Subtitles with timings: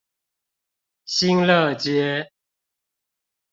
[1.05, 2.27] 新樂街